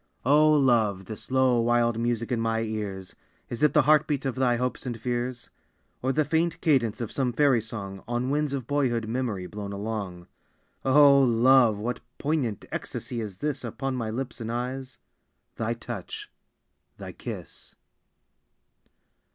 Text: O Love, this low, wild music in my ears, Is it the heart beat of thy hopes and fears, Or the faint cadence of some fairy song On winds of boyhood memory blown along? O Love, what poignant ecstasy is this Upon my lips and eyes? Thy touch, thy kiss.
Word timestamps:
O 0.25 0.51
Love, 0.51 1.05
this 1.05 1.29
low, 1.29 1.59
wild 1.59 1.99
music 1.99 2.31
in 2.31 2.41
my 2.41 2.61
ears, 2.61 3.13
Is 3.49 3.61
it 3.61 3.73
the 3.73 3.83
heart 3.83 4.07
beat 4.07 4.25
of 4.25 4.33
thy 4.33 4.55
hopes 4.55 4.87
and 4.87 4.99
fears, 4.99 5.51
Or 6.01 6.11
the 6.11 6.25
faint 6.25 6.59
cadence 6.59 7.01
of 7.01 7.11
some 7.11 7.31
fairy 7.31 7.61
song 7.61 8.03
On 8.07 8.31
winds 8.31 8.53
of 8.55 8.65
boyhood 8.65 9.07
memory 9.07 9.45
blown 9.45 9.71
along? 9.71 10.25
O 10.83 11.19
Love, 11.21 11.77
what 11.77 11.99
poignant 12.17 12.65
ecstasy 12.71 13.21
is 13.21 13.37
this 13.37 13.63
Upon 13.63 13.95
my 13.95 14.09
lips 14.09 14.41
and 14.41 14.51
eyes? 14.51 14.97
Thy 15.57 15.75
touch, 15.75 16.31
thy 16.97 17.11
kiss. 17.11 17.75